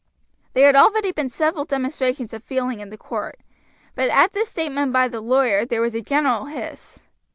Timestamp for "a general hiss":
5.93-7.03